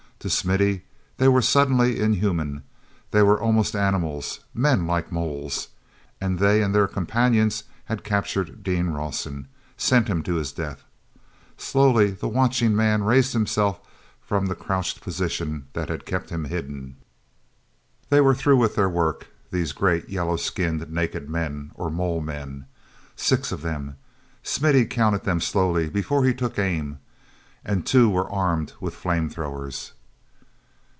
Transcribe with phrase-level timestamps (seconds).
[0.21, 0.83] To Smithy
[1.17, 5.69] they were suddenly inhuman—they were almost animals; men like moles.
[6.21, 10.83] And they and their companions had captured Dean Rawson—sent him to his death.
[11.57, 13.79] Slowly the watching man raised himself
[14.21, 16.97] from the crouched position that had kept him hidden.
[18.09, 22.67] They were through with their work, these great yellow skinned naked men—or mole men.
[23.15, 29.27] Six of them—Smithy counted them slowly before he took aim—and two were armed with flame
[29.27, 29.93] throwers.